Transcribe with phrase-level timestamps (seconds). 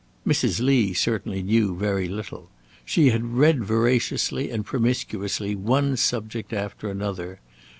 [0.25, 0.59] Mrs.
[0.61, 2.49] Lee certainly knew very little.
[2.83, 7.39] She had read voraciously and promiscuously one subject after another.